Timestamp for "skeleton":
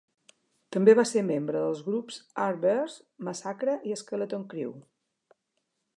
4.05-4.49